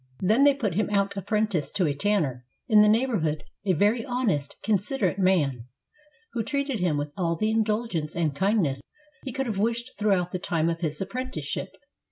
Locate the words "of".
10.69-10.81